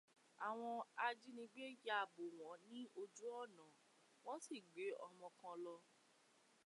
[0.47, 0.75] Àwọn
[1.05, 3.65] ajínigbé ya bò wọ́n ní ojú ọ̀nà,
[4.23, 5.75] wọ́n sì gbé ọmọ kan lọ